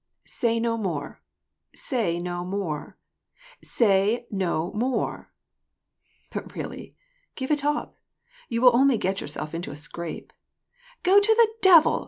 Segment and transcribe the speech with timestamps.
[0.25, 1.21] So say no more,
[1.75, 2.97] say no more,
[3.61, 5.31] say no more!""
[6.31, 6.97] But, really,
[7.35, 7.99] give it up!
[8.49, 10.33] You will only get yourself into a scrape
[11.03, 11.99] "—"Go to the devil